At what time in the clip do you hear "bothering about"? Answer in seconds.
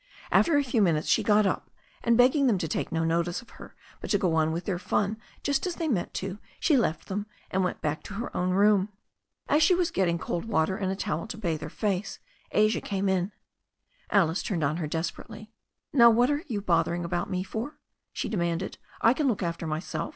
16.61-17.29